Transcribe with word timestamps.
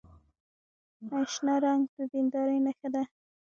آیا 1.15 1.19
شنه 1.33 1.55
رنګ 1.65 1.83
د 1.95 1.97
دیندارۍ 2.11 2.59
نښه 2.65 2.79
نه 2.89 2.89
ده؟ 2.93 3.03